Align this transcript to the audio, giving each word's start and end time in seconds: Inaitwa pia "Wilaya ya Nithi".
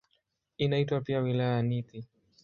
Inaitwa 0.57 1.01
pia 1.01 1.19
"Wilaya 1.19 1.55
ya 1.55 1.61
Nithi". 1.61 2.07